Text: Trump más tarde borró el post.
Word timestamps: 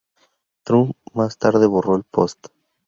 Trump 0.63 0.97
más 1.13 1.37
tarde 1.37 1.67
borró 1.67 1.95
el 1.95 2.05
post. 2.05 2.47